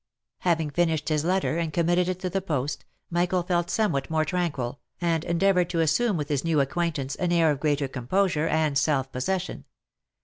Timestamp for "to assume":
5.69-6.17